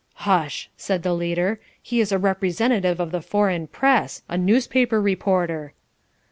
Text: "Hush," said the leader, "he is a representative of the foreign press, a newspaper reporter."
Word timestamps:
"Hush," 0.25 0.67
said 0.75 1.03
the 1.03 1.13
leader, 1.13 1.59
"he 1.79 1.99
is 2.01 2.11
a 2.11 2.17
representative 2.17 2.99
of 2.99 3.11
the 3.11 3.21
foreign 3.21 3.67
press, 3.67 4.23
a 4.27 4.35
newspaper 4.35 4.99
reporter." 4.99 5.73